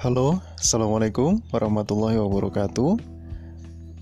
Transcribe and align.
Halo, 0.00 0.40
Assalamualaikum 0.56 1.44
warahmatullahi 1.52 2.16
wabarakatuh. 2.16 2.96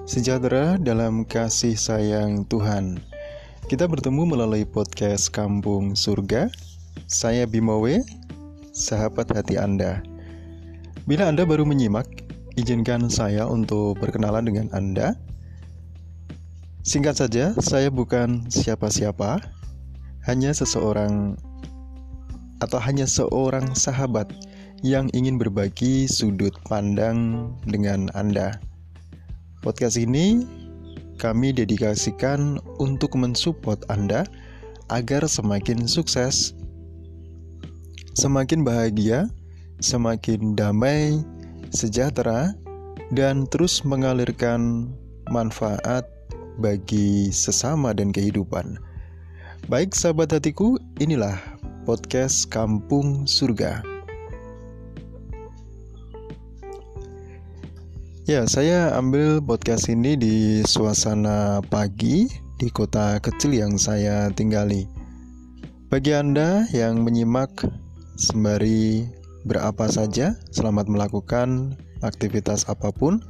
Sejahtera 0.06 0.78
dalam 0.78 1.26
kasih 1.26 1.74
sayang 1.74 2.46
Tuhan. 2.46 3.02
Kita 3.66 3.90
bertemu 3.90 4.30
melalui 4.30 4.62
podcast 4.62 5.26
Kampung 5.34 5.98
Surga. 5.98 6.54
Saya 7.10 7.50
Bimawe, 7.50 7.98
sahabat 8.70 9.34
hati 9.34 9.58
Anda. 9.58 9.98
Bila 11.02 11.26
Anda 11.34 11.42
baru 11.42 11.66
menyimak, 11.66 12.06
izinkan 12.54 13.10
saya 13.10 13.50
untuk 13.50 13.98
berkenalan 13.98 14.46
dengan 14.46 14.70
Anda. 14.70 15.18
Singkat 16.86 17.26
saja, 17.26 17.58
saya 17.58 17.90
bukan 17.90 18.46
siapa-siapa 18.46 19.42
Hanya 20.30 20.54
seseorang 20.54 21.34
atau 22.62 22.78
hanya 22.86 23.10
seorang 23.10 23.74
sahabat 23.74 24.30
yang 24.86 25.10
ingin 25.10 25.42
berbagi 25.42 26.06
sudut 26.06 26.54
pandang 26.70 27.50
dengan 27.66 28.06
Anda. 28.14 28.62
Podcast 29.58 29.98
ini 29.98 30.46
kami 31.18 31.50
dedikasikan 31.50 32.62
untuk 32.78 33.18
mensupport 33.18 33.82
Anda 33.90 34.22
agar 34.94 35.26
semakin 35.26 35.90
sukses, 35.90 36.54
semakin 38.14 38.62
bahagia, 38.62 39.26
semakin 39.82 40.54
damai, 40.54 41.18
sejahtera, 41.74 42.54
dan 43.10 43.50
terus 43.50 43.82
mengalirkan 43.82 44.94
manfaat 45.34 46.06
bagi 46.62 47.34
sesama 47.34 47.90
dan 47.90 48.14
kehidupan. 48.14 48.78
Baik 49.66 49.92
sahabat 49.92 50.32
hatiku, 50.32 50.78
inilah 51.02 51.36
podcast 51.82 52.46
Kampung 52.48 53.26
Surga. 53.26 53.97
Ya, 58.28 58.44
saya 58.44 58.92
ambil 58.92 59.40
podcast 59.40 59.88
ini 59.88 60.12
di 60.12 60.60
suasana 60.60 61.64
pagi 61.64 62.28
di 62.60 62.68
kota 62.68 63.16
kecil 63.24 63.56
yang 63.56 63.80
saya 63.80 64.28
tinggali. 64.36 64.84
Bagi 65.88 66.12
Anda 66.12 66.68
yang 66.76 67.08
menyimak 67.08 67.64
sembari 68.20 69.08
berapa 69.48 69.88
saja, 69.88 70.36
selamat 70.52 70.92
melakukan 70.92 71.72
aktivitas 72.04 72.68
apa 72.68 72.92
pun. 72.92 73.24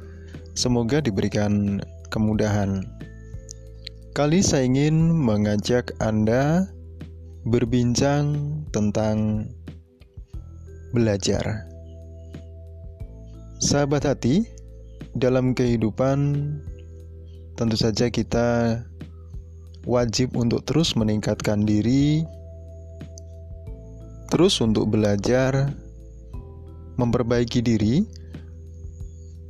Semoga 0.51 0.99
diberikan 0.99 1.79
kemudahan. 2.11 2.83
Kali 4.11 4.43
saya 4.43 4.67
ingin 4.67 5.15
mengajak 5.15 5.95
Anda 6.03 6.67
berbincang 7.47 8.35
tentang 8.75 9.47
belajar. 10.91 11.71
Sahabat 13.63 14.03
hati, 14.03 14.58
dalam 15.17 15.57
kehidupan 15.57 16.17
tentu 17.57 17.75
saja 17.75 18.07
kita 18.07 18.79
wajib 19.89 20.35
untuk 20.37 20.63
terus 20.67 20.93
meningkatkan 20.93 21.65
diri, 21.65 22.23
terus 24.29 24.61
untuk 24.61 24.91
belajar, 24.93 25.73
memperbaiki 26.99 27.59
diri, 27.63 28.05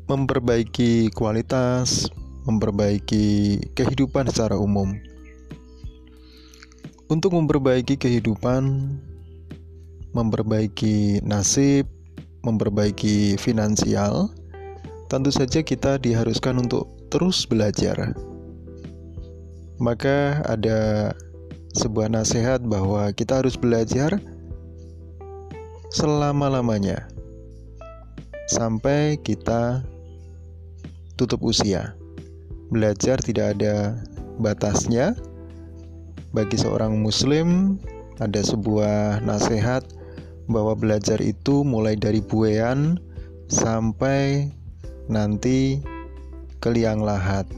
memperbaiki 0.07 1.11
kualitas, 1.13 2.07
memperbaiki 2.47 3.59
kehidupan 3.75 4.31
secara 4.31 4.57
umum. 4.57 4.95
Untuk 7.09 7.33
memperbaiki 7.33 7.97
kehidupan, 7.97 8.93
memperbaiki 10.13 11.25
nasib, 11.25 11.89
memperbaiki 12.45 13.37
finansial, 13.41 14.29
tentu 15.09 15.33
saja 15.33 15.65
kita 15.65 15.97
diharuskan 15.97 16.61
untuk 16.61 16.85
terus 17.09 17.49
belajar. 17.49 18.13
Maka 19.81 20.45
ada 20.45 21.11
sebuah 21.73 22.13
nasihat 22.13 22.61
bahwa 22.61 23.09
kita 23.17 23.41
harus 23.41 23.57
belajar 23.57 24.21
selama-lamanya 25.89 27.09
sampai 28.53 29.17
kita 29.17 29.81
tutup 31.17 31.41
usia. 31.41 31.97
Belajar 32.69 33.17
tidak 33.17 33.57
ada 33.57 33.97
batasnya. 34.37 35.17
Bagi 36.29 36.61
seorang 36.61 37.01
muslim 37.01 37.81
ada 38.21 38.45
sebuah 38.45 39.25
nasihat 39.25 39.81
bahwa 40.45 40.77
belajar 40.77 41.17
itu 41.17 41.65
mulai 41.65 41.97
dari 41.97 42.21
buean 42.21 43.01
sampai 43.49 44.53
nanti 45.09 45.81
ke 46.61 46.69
liang 46.69 47.01
lahat. 47.01 47.49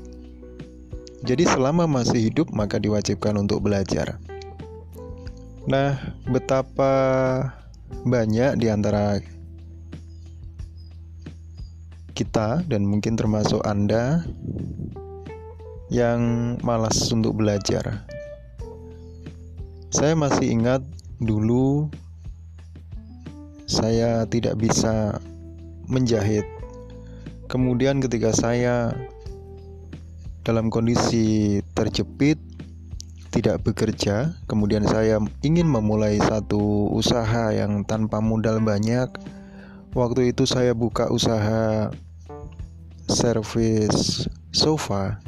Jadi 1.21 1.45
selama 1.45 1.85
masih 1.85 2.31
hidup 2.31 2.49
maka 2.49 2.79
diwajibkan 2.81 3.37
untuk 3.37 3.61
belajar. 3.67 4.17
Nah, 5.69 5.93
betapa 6.25 6.93
banyak 8.07 8.57
di 8.57 8.65
antara 8.71 9.21
kita 12.17 12.65
dan 12.65 12.87
mungkin 12.87 13.13
termasuk 13.13 13.61
Anda 13.61 14.25
yang 15.93 16.55
malas 16.65 17.11
untuk 17.13 17.37
belajar. 17.37 18.07
Saya 19.91 20.15
masih 20.15 20.55
ingat 20.55 20.81
dulu 21.21 21.91
saya 23.67 24.25
tidak 24.25 24.57
bisa 24.57 25.19
menjahit 25.87 26.47
Kemudian 27.51 27.99
ketika 27.99 28.31
saya 28.31 28.95
dalam 30.47 30.71
kondisi 30.71 31.59
terjepit, 31.75 32.39
tidak 33.27 33.59
bekerja, 33.67 34.39
kemudian 34.47 34.87
saya 34.87 35.19
ingin 35.43 35.67
memulai 35.67 36.15
satu 36.23 36.87
usaha 36.95 37.51
yang 37.51 37.83
tanpa 37.83 38.23
modal 38.23 38.63
banyak. 38.63 39.11
Waktu 39.91 40.31
itu 40.31 40.47
saya 40.47 40.71
buka 40.71 41.11
usaha 41.11 41.91
servis 43.11 44.31
sofa 44.55 45.19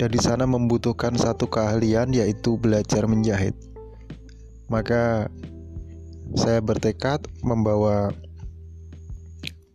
dan 0.00 0.08
di 0.08 0.20
sana 0.24 0.48
membutuhkan 0.48 1.20
satu 1.20 1.52
keahlian 1.52 2.16
yaitu 2.16 2.56
belajar 2.56 3.04
menjahit. 3.04 3.52
Maka 4.72 5.28
saya 6.32 6.64
bertekad 6.64 7.28
membawa 7.44 8.16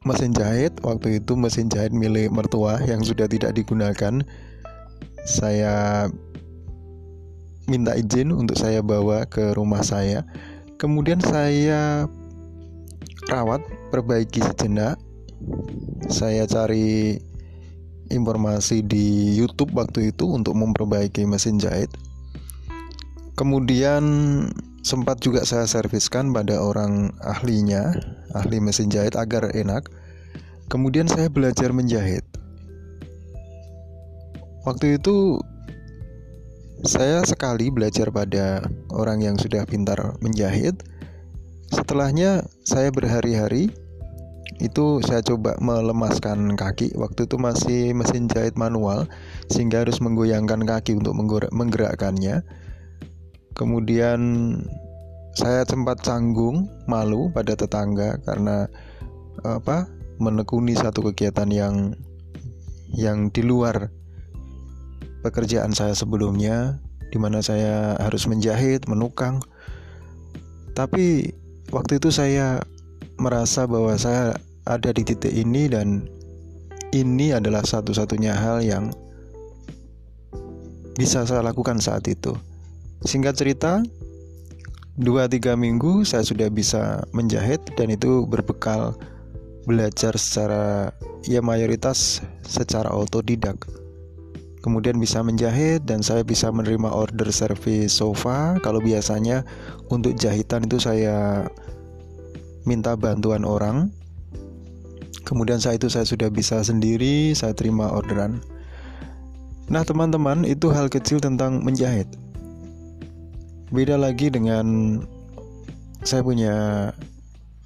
mesin 0.03 0.35
jahit 0.35 0.75
waktu 0.83 1.23
itu 1.23 1.35
mesin 1.39 1.71
jahit 1.71 1.95
milik 1.95 2.31
mertua 2.31 2.79
yang 2.83 3.03
sudah 3.03 3.27
tidak 3.27 3.55
digunakan. 3.55 4.23
Saya 5.23 6.07
minta 7.71 7.95
izin 7.95 8.35
untuk 8.35 8.59
saya 8.59 8.83
bawa 8.83 9.23
ke 9.27 9.55
rumah 9.55 9.81
saya. 9.83 10.27
Kemudian 10.75 11.23
saya 11.23 12.11
rawat 13.31 13.63
perbaiki 13.91 14.43
sejenak. 14.43 14.99
Saya 16.11 16.43
cari 16.47 17.19
informasi 18.11 18.83
di 18.83 19.35
YouTube 19.35 19.71
waktu 19.75 20.11
itu 20.11 20.27
untuk 20.27 20.55
memperbaiki 20.59 21.23
mesin 21.23 21.59
jahit. 21.59 21.91
Kemudian 23.33 24.03
sempat 24.85 25.23
juga 25.23 25.41
saya 25.47 25.65
serviskan 25.65 26.35
pada 26.35 26.59
orang 26.59 27.15
ahlinya, 27.23 27.95
ahli 28.33 28.59
mesin 28.59 28.89
jahit 28.89 29.15
agar 29.15 29.53
enak. 29.53 29.89
Kemudian 30.67 31.05
saya 31.05 31.29
belajar 31.29 31.69
menjahit. 31.71 32.25
Waktu 34.65 34.97
itu 34.97 35.37
saya 36.83 37.23
sekali 37.23 37.71
belajar 37.71 38.11
pada 38.11 38.65
orang 38.91 39.23
yang 39.23 39.35
sudah 39.39 39.63
pintar 39.63 40.17
menjahit. 40.19 40.75
Setelahnya 41.71 42.45
saya 42.67 42.91
berhari-hari 42.93 43.71
itu 44.59 44.99
saya 45.03 45.23
coba 45.23 45.57
melemaskan 45.63 46.55
kaki. 46.59 46.95
Waktu 46.95 47.25
itu 47.27 47.35
masih 47.39 47.81
mesin 47.95 48.27
jahit 48.31 48.55
manual 48.55 49.07
sehingga 49.51 49.83
harus 49.83 49.99
menggoyangkan 49.99 50.63
kaki 50.63 50.95
untuk 50.99 51.15
menggerakkannya 51.51 52.43
Kemudian 53.53 54.19
saya 55.33 55.65
sempat 55.65 56.05
canggung, 56.05 56.69
malu 56.85 57.33
pada 57.33 57.57
tetangga 57.57 58.21
karena 58.21 58.69
apa? 59.41 59.89
menekuni 60.21 60.77
satu 60.77 61.09
kegiatan 61.09 61.49
yang 61.49 61.97
yang 62.93 63.33
di 63.33 63.41
luar 63.41 63.89
pekerjaan 65.25 65.73
saya 65.73 65.97
sebelumnya 65.97 66.77
di 67.09 67.17
mana 67.17 67.41
saya 67.41 67.97
harus 67.97 68.29
menjahit, 68.29 68.85
menukang. 68.85 69.41
Tapi 70.77 71.33
waktu 71.73 71.97
itu 71.97 72.13
saya 72.13 72.61
merasa 73.17 73.65
bahwa 73.65 73.97
saya 73.97 74.37
ada 74.69 74.89
di 74.93 75.01
titik 75.01 75.33
ini 75.33 75.65
dan 75.65 76.09
ini 76.93 77.33
adalah 77.33 77.65
satu-satunya 77.65 78.37
hal 78.37 78.61
yang 78.61 78.93
bisa 80.93 81.25
saya 81.25 81.41
lakukan 81.41 81.81
saat 81.81 82.05
itu. 82.05 82.37
Singkat 83.05 83.33
cerita, 83.33 83.81
2-3 85.01 85.57
minggu 85.57 86.05
saya 86.05 86.21
sudah 86.21 86.53
bisa 86.53 87.01
menjahit 87.17 87.65
dan 87.73 87.89
itu 87.89 88.29
berbekal 88.29 88.93
belajar 89.65 90.13
secara 90.13 90.93
ya 91.25 91.41
mayoritas 91.41 92.21
secara 92.45 92.93
otodidak. 92.93 93.57
Kemudian 94.61 95.01
bisa 95.01 95.25
menjahit 95.25 95.81
dan 95.89 96.05
saya 96.05 96.21
bisa 96.21 96.53
menerima 96.53 96.93
order 96.93 97.25
servis 97.33 97.97
sofa. 97.97 98.61
Kalau 98.61 98.77
biasanya 98.85 99.41
untuk 99.89 100.13
jahitan 100.13 100.69
itu 100.69 100.77
saya 100.77 101.49
minta 102.69 102.93
bantuan 102.93 103.49
orang. 103.49 103.89
Kemudian 105.25 105.57
saat 105.57 105.81
itu 105.81 105.89
saya 105.89 106.05
sudah 106.05 106.29
bisa 106.29 106.61
sendiri 106.61 107.33
saya 107.33 107.57
terima 107.57 107.89
orderan. 107.89 108.45
Nah 109.73 109.81
teman-teman 109.81 110.45
itu 110.45 110.69
hal 110.69 110.85
kecil 110.85 111.17
tentang 111.17 111.65
menjahit 111.65 112.05
beda 113.73 113.97
lagi 113.97 114.29
dengan 114.29 115.01
saya 116.05 116.21
punya 116.21 116.55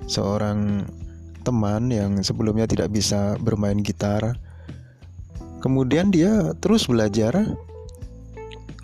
seorang 0.08 0.88
teman 1.44 1.92
yang 1.92 2.24
sebelumnya 2.24 2.64
tidak 2.64 2.96
bisa 2.96 3.36
bermain 3.44 3.84
gitar. 3.84 4.40
Kemudian 5.60 6.08
dia 6.08 6.56
terus 6.64 6.88
belajar 6.88 7.36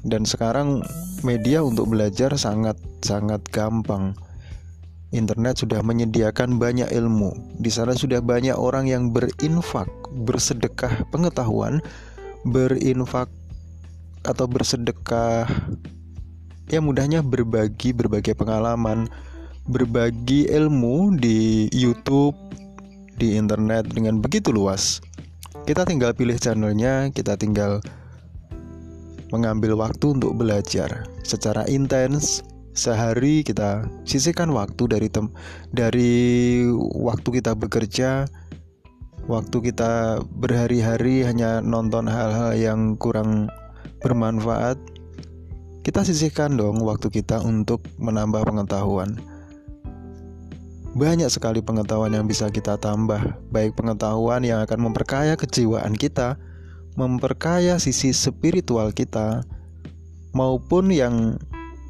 dan 0.04 0.28
sekarang 0.28 0.84
media 1.24 1.64
untuk 1.64 1.96
belajar 1.96 2.36
sangat 2.36 2.76
sangat 3.00 3.40
gampang. 3.56 4.20
Internet 5.16 5.64
sudah 5.64 5.80
menyediakan 5.80 6.60
banyak 6.60 6.92
ilmu. 6.92 7.32
Di 7.56 7.72
sana 7.72 7.96
sudah 7.96 8.20
banyak 8.20 8.58
orang 8.58 8.90
yang 8.92 9.16
berinfak, 9.16 9.88
bersedekah 10.12 11.08
pengetahuan, 11.08 11.80
berinfak 12.44 13.32
atau 14.28 14.50
bersedekah 14.50 15.48
ya 16.72 16.80
mudahnya 16.80 17.24
berbagi 17.26 17.92
berbagai 17.92 18.36
pengalaman, 18.38 19.10
berbagi 19.68 20.48
ilmu 20.52 21.16
di 21.20 21.68
YouTube, 21.72 22.36
di 23.18 23.38
internet 23.38 23.90
dengan 23.92 24.20
begitu 24.20 24.52
luas. 24.52 25.00
Kita 25.64 25.88
tinggal 25.88 26.12
pilih 26.12 26.36
channelnya, 26.36 27.08
kita 27.16 27.40
tinggal 27.40 27.80
mengambil 29.32 29.80
waktu 29.80 30.14
untuk 30.14 30.38
belajar 30.38 31.08
secara 31.26 31.66
intens. 31.72 32.46
Sehari 32.74 33.46
kita 33.46 33.86
sisihkan 34.02 34.50
waktu 34.50 34.90
dari 34.90 35.06
tem 35.06 35.30
dari 35.70 36.66
waktu 36.98 37.38
kita 37.38 37.54
bekerja, 37.54 38.26
waktu 39.30 39.58
kita 39.70 40.26
berhari-hari 40.42 41.22
hanya 41.22 41.62
nonton 41.62 42.10
hal-hal 42.10 42.58
yang 42.58 42.98
kurang 42.98 43.46
bermanfaat. 44.02 44.82
Kita 45.84 46.00
sisihkan 46.08 46.56
dong 46.56 46.80
waktu 46.80 47.12
kita 47.12 47.44
untuk 47.44 47.84
menambah 48.00 48.48
pengetahuan. 48.48 49.20
Banyak 50.96 51.28
sekali 51.28 51.60
pengetahuan 51.60 52.16
yang 52.16 52.24
bisa 52.24 52.48
kita 52.48 52.80
tambah, 52.80 53.20
baik 53.52 53.76
pengetahuan 53.76 54.48
yang 54.48 54.64
akan 54.64 54.80
memperkaya 54.80 55.36
kejiwaan 55.36 55.92
kita, 55.92 56.40
memperkaya 56.96 57.84
sisi 57.84 58.16
spiritual 58.16 58.96
kita, 58.96 59.44
maupun 60.32 60.88
yang 60.88 61.36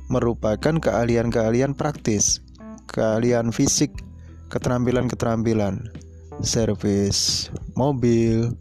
merupakan 0.09 0.73
keahlian-keahlian 0.81 1.77
praktis, 1.77 2.41
keahlian 2.89 3.53
fisik, 3.53 3.93
keterampilan-keterampilan, 4.49 5.85
servis 6.41 7.53
mobil, 7.77 8.57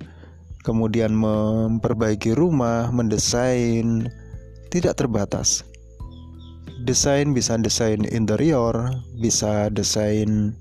kemudian 0.61 1.17
memperbaiki 1.17 2.37
rumah, 2.37 2.93
mendesain, 2.93 4.13
tidak 4.73 4.97
terbatas 4.97 5.69
desain 6.83 7.31
bisa 7.31 7.55
desain 7.61 8.03
interior, 8.11 8.75
bisa 9.23 9.71
desain 9.71 10.57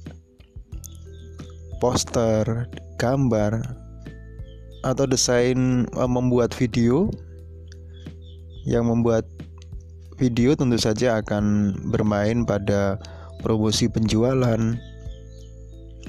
poster, 1.81 2.69
gambar, 3.01 3.65
atau 4.85 5.05
desain 5.09 5.89
uh, 5.97 6.09
membuat 6.09 6.53
video. 6.53 7.09
Yang 8.61 8.85
membuat 8.93 9.25
video 10.21 10.53
tentu 10.53 10.77
saja 10.77 11.17
akan 11.17 11.73
bermain 11.89 12.45
pada 12.45 13.01
promosi 13.41 13.89
penjualan, 13.89 14.77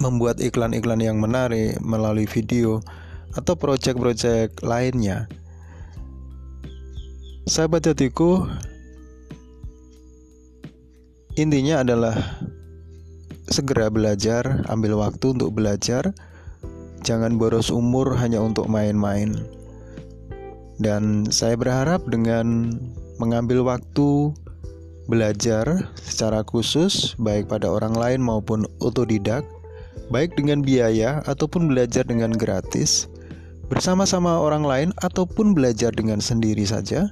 membuat 0.05 0.37
iklan-iklan 0.37 1.01
yang 1.01 1.17
menarik 1.17 1.81
melalui 1.81 2.29
video, 2.29 2.85
atau 3.33 3.57
proyek-proyek 3.57 4.61
lainnya. 4.61 5.25
Sahabat 7.43 7.83
hatiku, 7.91 8.47
Intinya 11.41 11.81
adalah 11.81 12.45
segera 13.49 13.89
belajar, 13.89 14.69
ambil 14.69 15.01
waktu 15.01 15.33
untuk 15.33 15.57
belajar. 15.57 16.13
Jangan 17.09 17.41
boros 17.41 17.73
umur 17.73 18.13
hanya 18.21 18.37
untuk 18.45 18.69
main-main. 18.69 19.33
Dan 20.77 21.25
saya 21.33 21.57
berharap 21.57 22.05
dengan 22.13 22.77
mengambil 23.17 23.65
waktu 23.65 24.37
belajar 25.09 25.89
secara 25.97 26.45
khusus 26.45 27.17
baik 27.17 27.49
pada 27.49 27.65
orang 27.65 27.97
lain 27.97 28.21
maupun 28.21 28.69
otodidak, 28.85 29.41
baik 30.13 30.37
dengan 30.37 30.61
biaya 30.61 31.25
ataupun 31.25 31.65
belajar 31.65 32.05
dengan 32.05 32.37
gratis, 32.37 33.09
bersama-sama 33.73 34.37
orang 34.37 34.69
lain 34.69 34.91
ataupun 35.01 35.57
belajar 35.57 35.97
dengan 35.97 36.21
sendiri 36.21 36.69
saja 36.69 37.09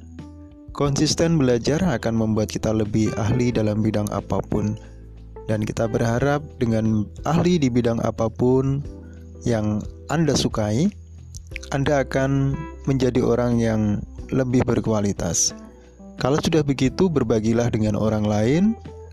Konsisten 0.70 1.34
belajar 1.34 1.82
akan 1.82 2.14
membuat 2.14 2.54
kita 2.54 2.70
lebih 2.70 3.10
ahli 3.18 3.50
dalam 3.50 3.82
bidang 3.82 4.06
apa 4.14 4.38
pun, 4.38 4.78
dan 5.50 5.66
kita 5.66 5.90
berharap 5.90 6.40
dengan 6.62 7.04
ahli 7.26 7.58
di 7.58 7.66
bidang 7.66 7.98
apa 8.06 8.30
pun 8.30 8.78
yang 9.42 9.82
Anda 10.08 10.38
sukai, 10.38 10.86
Anda 11.74 12.06
akan 12.06 12.54
menjadi 12.86 13.18
orang 13.18 13.58
yang 13.58 13.98
lebih 14.30 14.62
berkualitas. 14.62 15.50
Kalau 16.22 16.38
sudah 16.38 16.62
begitu, 16.62 17.10
berbagilah 17.10 17.72
dengan 17.74 17.98
orang 17.98 18.22
lain, 18.22 18.64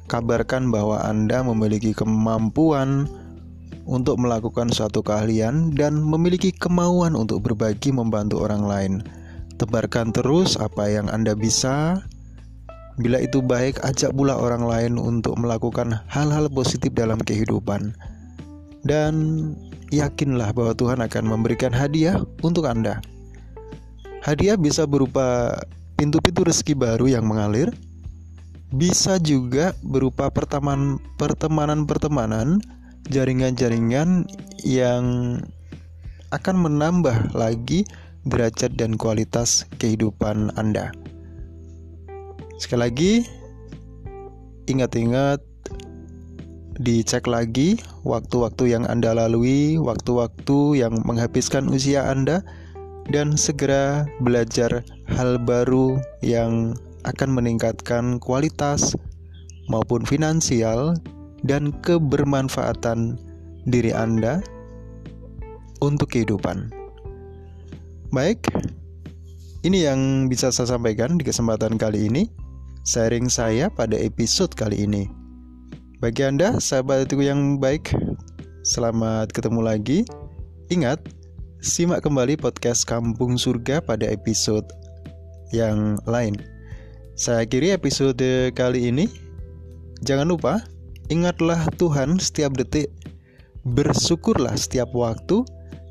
kabarkan 0.06 0.70
bahwa 0.70 1.02
Anda 1.02 1.42
memiliki 1.42 1.92
kemampuan 1.96 3.10
untuk 3.88 4.20
melakukan 4.20 4.70
suatu 4.70 5.00
keahlian 5.02 5.74
dan 5.74 5.98
memiliki 6.04 6.52
kemauan 6.52 7.16
untuk 7.16 7.42
berbagi 7.48 7.90
membantu 7.96 8.44
orang 8.44 8.64
lain. 8.68 8.94
Tebarkan 9.58 10.14
terus 10.14 10.54
apa 10.62 10.86
yang 10.86 11.10
Anda 11.10 11.34
bisa. 11.34 12.06
Bila 12.98 13.22
itu 13.22 13.46
baik, 13.46 13.86
ajak 13.86 14.10
pula 14.14 14.38
orang 14.38 14.66
lain 14.66 14.98
untuk 14.98 15.38
melakukan 15.38 16.02
hal-hal 16.10 16.50
positif 16.50 16.94
dalam 16.94 17.20
kehidupan. 17.22 17.94
Dan 18.86 19.14
yakinlah 19.94 20.54
bahwa 20.54 20.74
Tuhan 20.74 21.02
akan 21.06 21.26
memberikan 21.26 21.74
hadiah 21.74 22.22
untuk 22.42 22.66
Anda. 22.66 23.02
Hadiah 24.26 24.58
bisa 24.58 24.88
berupa 24.90 25.54
pintu-pintu 25.98 26.44
rezeki 26.46 26.76
baru 26.78 27.08
yang 27.10 27.26
mengalir, 27.30 27.72
bisa 28.74 29.20
juga 29.22 29.74
berupa 29.86 30.30
pertemanan-pertemanan, 30.34 32.62
jaringan-jaringan 33.08 34.28
yang 34.66 35.38
akan 36.36 36.60
menambah 36.60 37.32
lagi 37.32 37.88
derajat 38.28 38.76
dan 38.76 39.00
kualitas 39.00 39.64
kehidupan 39.80 40.52
Anda. 40.60 40.92
Sekali 42.60 42.82
lagi, 42.84 43.14
ingat-ingat 44.68 45.40
dicek 46.78 47.26
lagi 47.26 47.82
waktu-waktu 48.06 48.78
yang 48.78 48.84
Anda 48.86 49.18
lalui, 49.18 49.82
waktu-waktu 49.82 50.86
yang 50.86 51.02
menghabiskan 51.08 51.72
usia 51.74 52.06
Anda, 52.12 52.46
dan 53.08 53.40
segera 53.40 54.06
belajar 54.20 54.84
hal 55.08 55.40
baru 55.42 55.98
yang 56.20 56.76
akan 57.08 57.30
meningkatkan 57.32 58.20
kualitas 58.20 58.94
maupun 59.72 60.04
finansial 60.04 61.00
dan 61.48 61.72
kebermanfaatan 61.82 63.16
diri 63.64 63.96
Anda 63.96 64.44
untuk 65.80 66.12
kehidupan. 66.12 66.77
Baik, 68.08 68.40
ini 69.68 69.84
yang 69.84 70.32
bisa 70.32 70.48
saya 70.48 70.80
sampaikan 70.80 71.20
di 71.20 71.28
kesempatan 71.28 71.76
kali 71.76 72.08
ini. 72.08 72.32
Sharing 72.88 73.28
saya 73.28 73.68
pada 73.68 74.00
episode 74.00 74.56
kali 74.56 74.88
ini. 74.88 75.12
Bagi 76.00 76.24
Anda, 76.24 76.56
sahabat 76.56 77.12
itu 77.12 77.20
yang 77.20 77.60
baik, 77.60 77.92
selamat 78.64 79.36
ketemu 79.36 79.60
lagi. 79.60 80.00
Ingat, 80.72 81.04
simak 81.60 82.00
kembali 82.08 82.40
podcast 82.40 82.88
Kampung 82.88 83.36
Surga 83.36 83.84
pada 83.84 84.08
episode 84.08 84.64
yang 85.52 86.00
lain. 86.08 86.40
Saya 87.20 87.44
akhiri 87.44 87.76
episode 87.76 88.56
kali 88.56 88.88
ini. 88.88 89.12
Jangan 90.08 90.32
lupa, 90.32 90.64
ingatlah 91.12 91.60
Tuhan 91.76 92.24
setiap 92.24 92.56
detik, 92.56 92.88
bersyukurlah 93.68 94.56
setiap 94.56 94.96
waktu, 94.96 95.44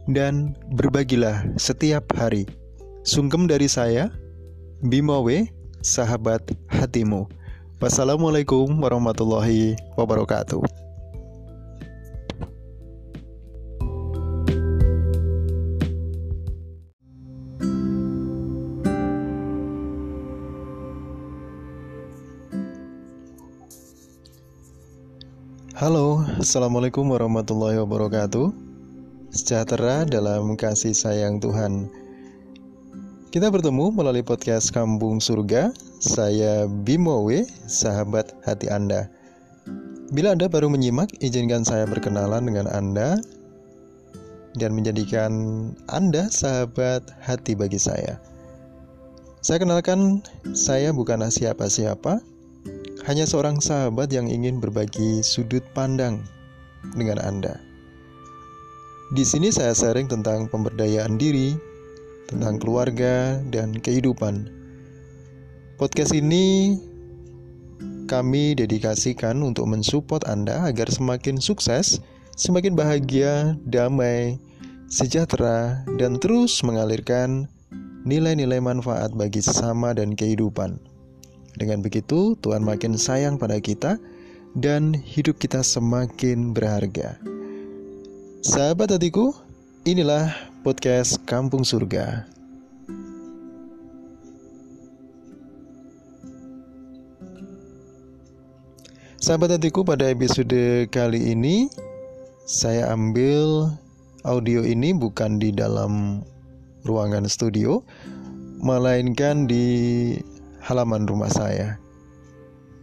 dan 0.06 0.54
berbagilah 0.75 1.42
setiap 1.58 2.06
hari. 2.14 2.46
Sungkem 3.06 3.46
dari 3.46 3.66
saya, 3.70 4.10
Bimawe, 4.82 5.46
sahabat 5.82 6.42
hatimu. 6.70 7.26
Wassalamualaikum 7.78 8.66
warahmatullahi 8.82 9.78
wabarakatuh. 9.94 10.62
Halo, 25.76 26.25
Assalamualaikum 26.40 27.04
warahmatullahi 27.04 27.76
wabarakatuh 27.76 28.65
Sejahtera 29.37 30.09
dalam 30.09 30.57
kasih 30.57 30.97
sayang 30.97 31.37
Tuhan. 31.45 31.93
Kita 33.28 33.52
bertemu 33.52 33.93
melalui 33.93 34.25
podcast 34.25 34.73
Kampung 34.73 35.21
Surga. 35.21 35.76
Saya 36.00 36.64
Bimowe, 36.64 37.45
sahabat 37.69 38.33
hati 38.49 38.73
Anda. 38.73 39.12
Bila 40.09 40.33
Anda 40.33 40.49
baru 40.49 40.73
menyimak, 40.73 41.12
izinkan 41.21 41.69
saya 41.69 41.85
berkenalan 41.85 42.49
dengan 42.49 42.64
Anda 42.73 43.21
Dan 44.57 44.73
menjadikan 44.73 45.33
Anda 45.93 46.33
sahabat 46.33 47.05
hati 47.21 47.52
bagi 47.52 47.76
saya. 47.76 48.16
Saya 49.45 49.61
kenalkan, 49.61 50.25
saya 50.57 50.97
bukanlah 50.97 51.28
siapa-siapa 51.28 52.25
hanya 53.05 53.28
seorang 53.28 53.61
sahabat 53.61 54.09
yang 54.16 54.33
ingin 54.33 54.64
berbagi 54.64 55.21
sudut 55.21 55.62
pandang 55.76 56.25
dengan 56.97 57.21
Anda. 57.21 57.65
Di 59.06 59.22
sini 59.22 59.54
saya 59.54 59.70
sharing 59.70 60.10
tentang 60.10 60.50
pemberdayaan 60.50 61.14
diri, 61.14 61.54
tentang 62.26 62.58
keluarga, 62.58 63.38
dan 63.54 63.78
kehidupan. 63.78 64.50
Podcast 65.78 66.10
ini 66.10 66.75
kami 68.10 68.58
dedikasikan 68.58 69.46
untuk 69.46 69.70
mensupport 69.70 70.26
Anda 70.26 70.66
agar 70.66 70.90
semakin 70.90 71.38
sukses, 71.38 72.02
semakin 72.34 72.75
bahagia, 72.75 73.54
damai, 73.62 74.42
sejahtera, 74.90 75.86
dan 76.02 76.18
terus 76.18 76.58
mengalirkan 76.66 77.46
nilai-nilai 78.02 78.58
manfaat 78.58 79.14
bagi 79.14 79.38
sesama 79.38 79.94
dan 79.94 80.18
kehidupan. 80.18 80.82
Dengan 81.54 81.78
begitu, 81.78 82.34
Tuhan 82.42 82.66
makin 82.66 82.98
sayang 82.98 83.38
pada 83.38 83.62
kita 83.62 84.02
dan 84.58 84.98
hidup 84.98 85.38
kita 85.38 85.62
semakin 85.62 86.50
berharga. 86.50 87.36
Sahabat 88.47 88.95
hatiku, 88.95 89.35
inilah 89.83 90.31
podcast 90.62 91.19
Kampung 91.26 91.67
Surga. 91.67 92.31
Sahabat 99.19 99.59
hatiku, 99.59 99.83
pada 99.83 100.07
episode 100.07 100.87
kali 100.95 101.35
ini 101.35 101.67
saya 102.47 102.95
ambil 102.95 103.75
audio 104.23 104.62
ini 104.62 104.95
bukan 104.95 105.43
di 105.43 105.50
dalam 105.50 106.23
ruangan 106.87 107.26
studio, 107.26 107.83
melainkan 108.62 109.50
di 109.50 109.67
halaman 110.62 111.03
rumah 111.03 111.35
saya. 111.35 111.83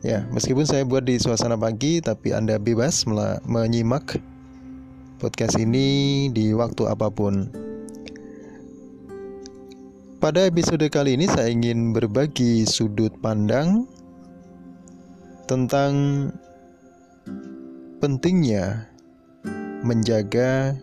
Ya, 0.03 0.27
meskipun 0.27 0.67
saya 0.67 0.83
buat 0.83 1.07
di 1.07 1.15
suasana 1.23 1.55
pagi, 1.55 2.03
tapi 2.03 2.35
Anda 2.35 2.59
bebas 2.59 3.07
menyimak 3.47 4.19
podcast 5.23 5.55
ini 5.55 6.27
di 6.35 6.51
waktu 6.51 6.83
apa 6.83 7.07
pun. 7.07 7.47
Pada 10.19 10.43
episode 10.43 10.83
kali 10.91 11.15
ini 11.15 11.31
saya 11.31 11.47
ingin 11.47 11.95
berbagi 11.95 12.67
sudut 12.67 13.15
pandang 13.23 13.87
tentang 15.47 16.27
pentingnya 18.03 18.91
menjaga 19.87 20.75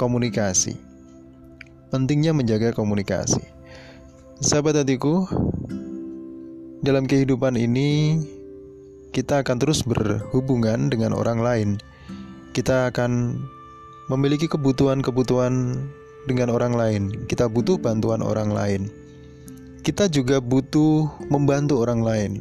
komunikasi. 0.00 0.80
Pentingnya 1.92 2.32
menjaga 2.32 2.72
komunikasi. 2.72 3.44
Sahabat 4.40 4.80
hatiku, 4.80 5.28
dalam 6.80 7.04
kehidupan 7.04 7.52
ini 7.60 8.16
kita 9.12 9.44
akan 9.44 9.60
terus 9.60 9.84
berhubungan 9.84 10.88
dengan 10.88 11.12
orang 11.12 11.44
lain. 11.44 11.70
Kita 12.58 12.90
akan 12.90 13.38
memiliki 14.10 14.50
kebutuhan-kebutuhan 14.50 15.78
dengan 16.26 16.50
orang 16.50 16.74
lain. 16.74 17.14
Kita 17.30 17.46
butuh 17.46 17.78
bantuan 17.78 18.18
orang 18.18 18.50
lain. 18.50 18.90
Kita 19.86 20.10
juga 20.10 20.42
butuh 20.42 21.06
membantu 21.30 21.86
orang 21.86 22.02
lain. 22.02 22.32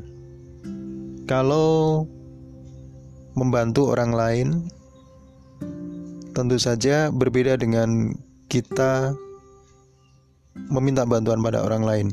Kalau 1.29 2.09
membantu 3.37 3.93
orang 3.93 4.09
lain, 4.17 4.47
tentu 6.33 6.57
saja 6.57 7.13
berbeda 7.13 7.53
dengan 7.61 8.17
kita 8.49 9.13
meminta 10.73 11.05
bantuan 11.05 11.45
pada 11.45 11.61
orang 11.61 11.85
lain. 11.85 12.07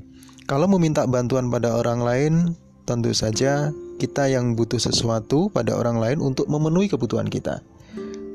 Kalau 0.45 0.69
meminta 0.69 1.09
bantuan 1.09 1.49
pada 1.49 1.73
orang 1.73 2.05
lain, 2.05 2.53
tentu 2.85 3.17
saja 3.17 3.73
kita 3.97 4.29
yang 4.29 4.53
butuh 4.53 4.77
sesuatu 4.77 5.49
pada 5.49 5.73
orang 5.73 5.97
lain 5.97 6.21
untuk 6.21 6.53
memenuhi 6.53 6.93
kebutuhan 6.93 7.33
kita. 7.33 7.65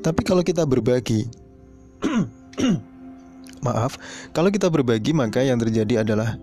Tapi 0.00 0.24
kalau 0.24 0.40
kita 0.40 0.64
berbagi, 0.64 1.28
maaf, 3.66 4.00
kalau 4.32 4.48
kita 4.48 4.72
berbagi 4.72 5.12
maka 5.12 5.44
yang 5.44 5.60
terjadi 5.60 6.00
adalah 6.00 6.40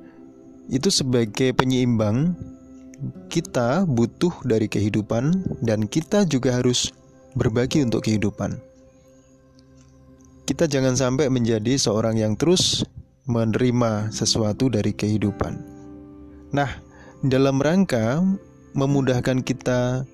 itu 0.69 0.93
sebagai 0.93 1.55
penyeimbang 1.57 2.37
kita 3.29 3.85
butuh 3.85 4.33
dari 4.45 4.65
kehidupan 4.69 5.45
dan 5.65 5.85
kita 5.85 6.25
juga 6.25 6.57
harus 6.57 6.93
berbagi 7.37 7.85
untuk 7.85 8.05
kehidupan. 8.05 8.57
Kita 10.47 10.65
jangan 10.65 10.95
sampai 10.95 11.27
menjadi 11.27 11.75
seorang 11.75 12.17
yang 12.17 12.33
terus 12.39 12.87
menerima 13.27 14.15
sesuatu 14.15 14.71
dari 14.71 14.95
kehidupan. 14.95 15.59
Nah, 16.55 16.71
dalam 17.19 17.59
rangka 17.59 18.23
memudahkan 18.71 19.43
kita 19.43 20.07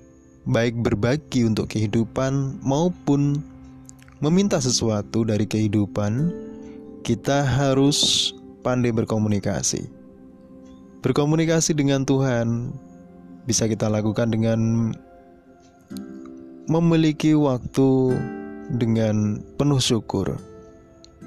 baik 0.44 0.76
berbagi 0.84 1.48
untuk 1.48 1.72
kehidupan 1.72 2.60
maupun 2.60 3.40
meminta 4.20 4.60
sesuatu 4.60 5.24
dari 5.24 5.48
kehidupan, 5.48 6.32
kita 7.04 7.44
harus 7.44 8.32
pandai 8.64 8.92
berkomunikasi. 8.92 9.88
Berkomunikasi 11.04 11.76
dengan 11.76 12.08
Tuhan 12.08 12.72
bisa 13.44 13.68
kita 13.68 13.92
lakukan 13.92 14.32
dengan 14.32 14.92
memiliki 16.64 17.36
waktu 17.36 18.16
dengan 18.72 19.44
penuh 19.60 19.76
syukur 19.76 20.40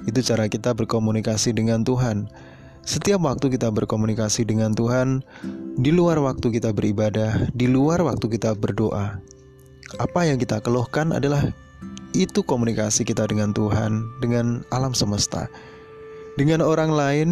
itu 0.06 0.20
cara 0.22 0.46
kita 0.46 0.74
berkomunikasi 0.76 1.54
dengan 1.56 1.82
Tuhan. 1.82 2.30
Setiap 2.84 3.22
waktu 3.24 3.54
kita 3.54 3.70
berkomunikasi 3.70 4.46
dengan 4.46 4.74
Tuhan, 4.74 5.22
di 5.78 5.90
luar 5.94 6.18
waktu 6.22 6.54
kita 6.54 6.74
beribadah, 6.74 7.50
di 7.54 7.66
luar 7.70 8.02
waktu 8.02 8.26
kita 8.28 8.54
berdoa, 8.58 9.18
apa 9.96 10.20
yang 10.26 10.36
kita 10.36 10.60
keluhkan 10.60 11.14
adalah 11.14 11.48
itu 12.12 12.40
komunikasi 12.40 13.04
kita 13.04 13.28
dengan 13.28 13.52
Tuhan, 13.52 14.04
dengan 14.20 14.64
alam 14.72 14.92
semesta. 14.92 15.48
Dengan 16.38 16.62
orang 16.62 16.94
lain, 16.94 17.28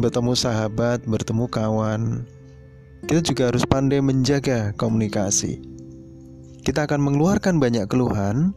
bertemu 0.00 0.32
sahabat, 0.32 1.04
bertemu 1.04 1.46
kawan, 1.52 2.02
kita 3.06 3.20
juga 3.22 3.42
harus 3.52 3.62
pandai 3.68 4.00
menjaga 4.00 4.72
komunikasi. 4.80 5.60
Kita 6.64 6.88
akan 6.88 7.00
mengeluarkan 7.00 7.60
banyak 7.60 7.86
keluhan, 7.86 8.56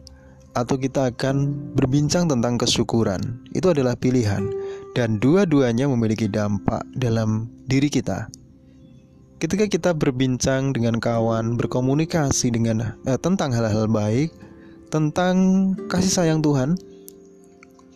atau 0.52 0.76
kita 0.76 1.12
akan 1.12 1.56
berbincang 1.72 2.28
tentang 2.28 2.60
kesyukuran. 2.60 3.40
Itu 3.56 3.72
adalah 3.72 3.96
pilihan, 3.96 4.44
dan 4.92 5.16
dua-duanya 5.20 5.88
memiliki 5.88 6.28
dampak 6.28 6.84
dalam 6.96 7.48
diri 7.68 7.88
kita. 7.88 8.28
Ketika 9.40 9.66
kita 9.66 9.90
berbincang 9.96 10.70
dengan 10.70 11.02
kawan, 11.02 11.58
berkomunikasi 11.58 12.54
dengan 12.54 12.94
eh, 13.08 13.18
tentang 13.18 13.50
hal-hal 13.50 13.90
baik, 13.90 14.30
tentang 14.92 15.34
kasih 15.90 16.12
sayang 16.22 16.40
Tuhan, 16.44 16.78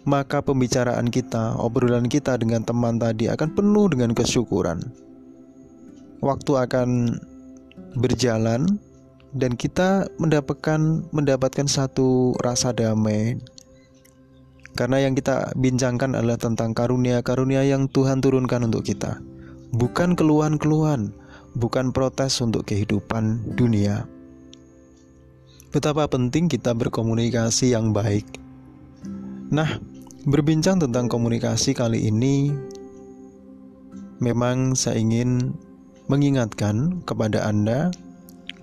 maka 0.09 0.43
pembicaraan 0.43 1.07
kita, 1.07 1.55
obrolan 1.61 2.11
kita 2.11 2.35
dengan 2.41 2.67
teman 2.67 2.99
tadi 2.99 3.31
akan 3.31 3.55
penuh 3.55 3.87
dengan 3.93 4.11
kesyukuran. 4.11 4.83
Waktu 6.19 6.53
akan 6.67 6.89
berjalan 7.95 8.81
dan 9.37 9.53
kita 9.55 10.09
mendapatkan 10.17 11.05
mendapatkan 11.13 11.69
satu 11.69 12.35
rasa 12.41 12.73
damai 12.73 13.37
karena 14.77 15.03
yang 15.03 15.17
kita 15.17 15.51
bincangkan 15.57 16.15
adalah 16.15 16.37
tentang 16.37 16.77
karunia-karunia 16.77 17.65
yang 17.65 17.89
Tuhan 17.89 18.21
turunkan 18.21 18.69
untuk 18.69 18.85
kita. 18.85 19.19
Bukan 19.73 20.15
keluhan-keluhan 20.15 21.11
bukan 21.57 21.91
protes 21.91 22.39
untuk 22.45 22.69
kehidupan 22.69 23.57
dunia. 23.57 24.05
Betapa 25.73 26.07
penting 26.07 26.47
kita 26.47 26.77
berkomunikasi 26.77 27.73
yang 27.73 27.91
baik. 27.97 28.29
Nah 29.51 29.81
berbincang 30.29 30.79
tentang 30.79 31.09
komunikasi 31.09 31.73
kali 31.73 32.13
ini 32.13 32.53
memang 34.21 34.77
saya 34.77 35.01
ingin 35.01 35.57
mengingatkan 36.07 37.03
kepada 37.03 37.49
Anda 37.49 37.91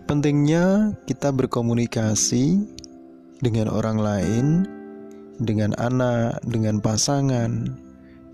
Pentingnya 0.03 0.99
kita 1.07 1.31
berkomunikasi 1.31 2.59
dengan 3.39 3.71
orang 3.71 3.97
lain, 4.03 4.45
dengan 5.41 5.73
anak, 5.81 6.41
dengan 6.45 6.77
pasangan, 6.77 7.73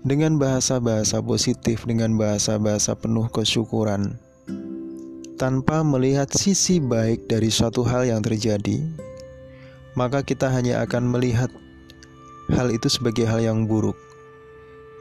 dengan 0.04 0.40
bahasa-bahasa 0.40 1.20
positif, 1.20 1.84
dengan 1.84 2.16
bahasa-bahasa 2.16 2.96
penuh 2.96 3.28
kesyukuran. 3.32 4.16
tanpa 5.40 5.80
melihat 5.80 6.28
sisi 6.36 6.76
baik 6.84 7.24
dari 7.24 7.48
suatu 7.48 7.80
hal 7.80 8.04
yang 8.04 8.20
terjadi, 8.20 8.84
maka 9.96 10.20
kita 10.20 10.52
hanya 10.52 10.84
akan 10.84 11.08
melihat 11.08 11.48
hal 12.52 12.68
itu 12.68 12.92
sebagai 12.92 13.24
hal 13.24 13.40
yang 13.40 13.64
buruk. 13.64 13.96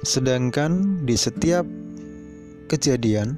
Sedangkan 0.08 1.03
di 1.03 1.20
setiap 1.20 1.68
kejadian, 2.72 3.36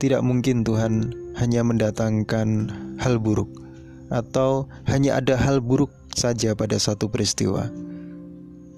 tidak 0.00 0.24
mungkin 0.24 0.64
Tuhan 0.64 1.12
hanya 1.36 1.60
mendatangkan 1.60 2.72
hal 2.96 3.20
buruk, 3.20 3.52
atau 4.08 4.64
hanya 4.88 5.20
ada 5.20 5.36
hal 5.36 5.60
buruk 5.60 5.92
saja 6.16 6.56
pada 6.56 6.80
satu 6.80 7.12
peristiwa. 7.12 7.68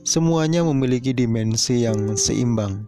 Semuanya 0.02 0.66
memiliki 0.66 1.14
dimensi 1.14 1.86
yang 1.86 2.18
seimbang, 2.18 2.84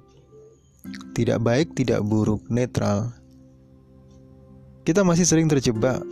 tidak 1.14 1.40
baik, 1.40 1.72
tidak 1.78 2.02
buruk, 2.02 2.42
netral. 2.50 3.14
Kita 4.82 5.06
masih 5.06 5.28
sering 5.28 5.46
terjebak 5.46 6.02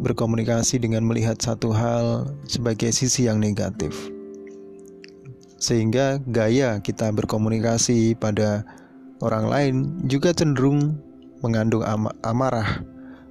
berkomunikasi 0.00 0.78
dengan 0.78 1.02
melihat 1.04 1.36
satu 1.42 1.74
hal 1.74 2.30
sebagai 2.46 2.94
sisi 2.94 3.26
yang 3.28 3.42
negatif 3.42 3.92
sehingga 5.60 6.16
gaya 6.24 6.80
kita 6.80 7.12
berkomunikasi 7.12 8.16
pada 8.16 8.64
orang 9.20 9.46
lain 9.46 9.74
juga 10.08 10.32
cenderung 10.32 10.96
mengandung 11.44 11.84
am 11.84 12.08
amarah, 12.24 12.80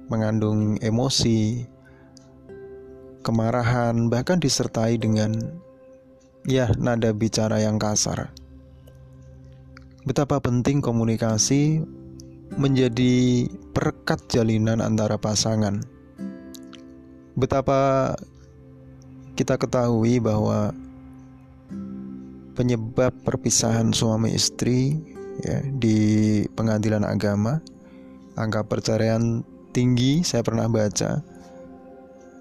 mengandung 0.06 0.78
emosi, 0.78 1.66
kemarahan, 3.20 4.08
bahkan 4.08 4.40
disertai 4.40 4.96
dengan 4.96 5.32
ya 6.48 6.72
nada 6.80 7.12
bicara 7.12 7.60
yang 7.60 7.76
kasar. 7.76 8.32
Betapa 10.04 10.40
penting 10.40 10.80
komunikasi 10.80 11.84
menjadi 12.56 13.46
perekat 13.76 14.24
jalinan 14.32 14.80
antara 14.80 15.20
pasangan. 15.20 15.84
Betapa 17.36 18.12
kita 19.36 19.56
ketahui 19.56 20.18
bahwa 20.20 20.74
penyebab 22.58 23.14
perpisahan 23.24 23.94
suami 23.94 24.36
istri 24.36 25.00
ya 25.40 25.64
di 25.64 25.98
pengadilan 26.52 27.08
agama 27.08 27.62
angka 28.36 28.60
perceraian 28.68 29.40
tinggi 29.72 30.20
saya 30.20 30.44
pernah 30.44 30.68
baca 30.68 31.24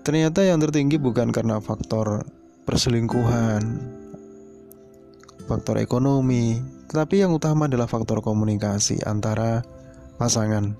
ternyata 0.09 0.41
yang 0.41 0.57
tertinggi 0.57 0.97
bukan 0.97 1.29
karena 1.29 1.61
faktor 1.61 2.25
perselingkuhan 2.65 3.61
faktor 5.45 5.77
ekonomi 5.77 6.57
tetapi 6.89 7.21
yang 7.21 7.29
utama 7.29 7.69
adalah 7.69 7.85
faktor 7.85 8.25
komunikasi 8.25 9.05
antara 9.05 9.61
pasangan 10.17 10.73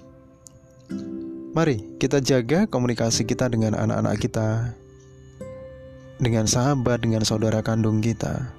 mari 1.53 1.86
kita 2.01 2.17
jaga 2.25 2.65
komunikasi 2.65 3.21
kita 3.29 3.53
dengan 3.53 3.77
anak-anak 3.77 4.17
kita 4.17 4.74
dengan 6.17 6.50
sahabat 6.50 7.05
dengan 7.05 7.21
saudara 7.21 7.62
kandung 7.62 8.01
kita 8.01 8.57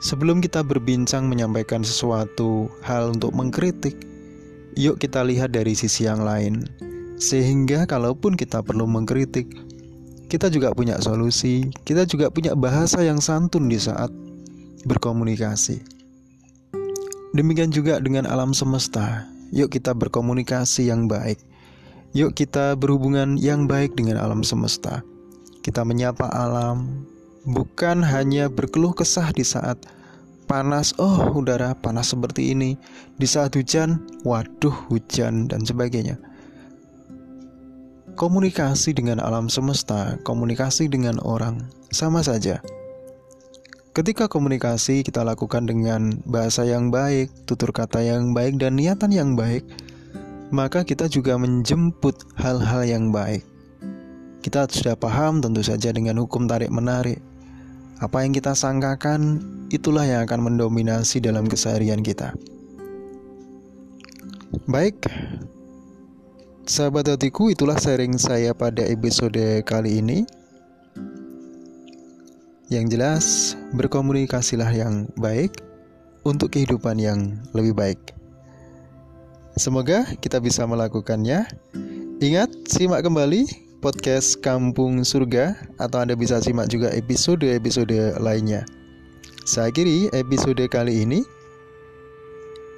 Sebelum 0.00 0.40
kita 0.40 0.64
berbincang 0.64 1.28
menyampaikan 1.28 1.84
sesuatu 1.84 2.72
hal 2.80 3.12
untuk 3.12 3.36
mengkritik, 3.36 4.00
yuk 4.72 4.96
kita 4.96 5.20
lihat 5.20 5.52
dari 5.52 5.76
sisi 5.76 6.08
yang 6.08 6.24
lain. 6.24 6.64
Sehingga 7.20 7.84
kalaupun 7.84 8.32
kita 8.32 8.64
perlu 8.64 8.88
mengkritik, 8.88 9.52
kita 10.32 10.48
juga 10.48 10.72
punya 10.72 10.96
solusi, 11.04 11.68
kita 11.84 12.08
juga 12.08 12.32
punya 12.32 12.56
bahasa 12.56 13.04
yang 13.04 13.20
santun 13.20 13.68
di 13.68 13.76
saat 13.76 14.08
berkomunikasi. 14.88 15.84
Demikian 17.36 17.70
juga 17.70 18.00
dengan 18.00 18.24
alam 18.24 18.56
semesta. 18.56 19.28
Yuk 19.52 19.68
kita 19.68 19.92
berkomunikasi 19.92 20.88
yang 20.88 21.06
baik. 21.10 21.36
Yuk 22.16 22.34
kita 22.34 22.74
berhubungan 22.74 23.36
yang 23.36 23.68
baik 23.68 23.94
dengan 23.94 24.16
alam 24.16 24.40
semesta. 24.40 25.04
Kita 25.60 25.84
menyapa 25.84 26.24
alam, 26.32 27.04
bukan 27.44 28.00
hanya 28.00 28.48
berkeluh 28.48 28.96
kesah 28.96 29.28
di 29.36 29.44
saat 29.44 29.76
panas, 30.48 30.96
oh 30.96 31.36
udara 31.36 31.76
panas 31.76 32.16
seperti 32.16 32.56
ini. 32.56 32.80
Di 33.20 33.28
saat 33.28 33.54
hujan, 33.54 34.00
waduh 34.24 34.74
hujan 34.88 35.46
dan 35.52 35.62
sebagainya. 35.62 36.29
Komunikasi 38.18 38.94
dengan 38.96 39.18
alam 39.22 39.46
semesta, 39.46 40.18
komunikasi 40.26 40.90
dengan 40.90 41.18
orang 41.22 41.66
sama 41.90 42.22
saja. 42.22 42.62
Ketika 43.90 44.30
komunikasi 44.30 45.02
kita 45.02 45.26
lakukan 45.26 45.66
dengan 45.66 46.14
bahasa 46.22 46.62
yang 46.62 46.94
baik, 46.94 47.30
tutur 47.44 47.74
kata 47.74 48.00
yang 48.00 48.30
baik, 48.30 48.56
dan 48.56 48.78
niatan 48.78 49.10
yang 49.10 49.34
baik, 49.34 49.66
maka 50.54 50.86
kita 50.86 51.10
juga 51.10 51.34
menjemput 51.34 52.38
hal-hal 52.38 52.86
yang 52.86 53.10
baik. 53.10 53.42
Kita 54.40 54.70
sudah 54.70 54.94
paham 54.94 55.42
tentu 55.42 55.60
saja 55.60 55.90
dengan 55.90 56.22
hukum 56.22 56.46
tarik-menarik, 56.46 57.18
apa 58.00 58.24
yang 58.24 58.32
kita 58.32 58.56
sangkakan, 58.56 59.44
itulah 59.68 60.08
yang 60.08 60.24
akan 60.24 60.48
mendominasi 60.48 61.20
dalam 61.20 61.44
keseharian 61.44 62.00
kita. 62.00 62.32
Baik, 64.64 65.04
sahabat 66.70 67.10
hatiku, 67.10 67.50
itulah 67.50 67.74
sharing 67.74 68.14
saya 68.14 68.54
pada 68.54 68.86
episode 68.86 69.42
kali 69.66 69.98
ini. 69.98 70.22
Yang 72.70 72.84
jelas, 72.94 73.24
berkomunikasilah 73.74 74.70
yang 74.70 75.10
baik 75.18 75.58
untuk 76.22 76.54
kehidupan 76.54 76.94
yang 77.02 77.42
lebih 77.58 77.74
baik. 77.74 77.98
Semoga 79.58 80.06
kita 80.22 80.38
bisa 80.38 80.62
melakukannya. 80.62 81.50
Ingat, 82.22 82.54
simak 82.70 83.02
kembali 83.02 83.50
podcast 83.82 84.38
Kampung 84.38 85.02
Surga 85.02 85.58
atau 85.82 86.06
Anda 86.06 86.14
bisa 86.14 86.38
simak 86.38 86.70
juga 86.70 86.94
episode-episode 86.94 88.22
lainnya. 88.22 88.62
Saya 89.42 89.74
akhiri 89.74 90.06
episode 90.14 90.62
kali 90.70 91.02
ini. 91.02 91.26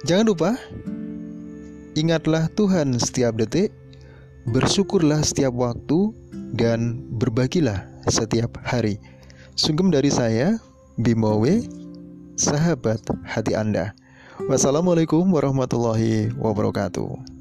Jangan 0.09 0.25
lupa 0.25 0.57
ingatlah 1.93 2.49
Tuhan 2.57 2.97
setiap 2.97 3.37
detik, 3.37 3.82
bersyukurlah 4.49 5.23
setiap 5.23 5.55
waktu 5.55 6.11
dan 6.53 7.03
berbagilah 7.17 7.87
setiap 8.09 8.59
hari. 8.63 8.99
Sungkem 9.55 9.93
dari 9.93 10.09
saya, 10.09 10.59
Bimowe, 10.99 11.63
sahabat 12.35 12.99
hati 13.23 13.53
Anda. 13.55 13.95
Wassalamualaikum 14.49 15.29
warahmatullahi 15.29 16.33
wabarakatuh. 16.35 17.32